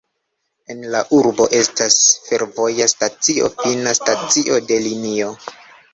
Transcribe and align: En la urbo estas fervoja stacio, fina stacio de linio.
En 0.73 0.79
la 0.93 1.01
urbo 1.17 1.45
estas 1.57 1.99
fervoja 2.29 2.89
stacio, 2.95 3.53
fina 3.61 3.97
stacio 4.03 4.59
de 4.73 4.85
linio. 4.87 5.33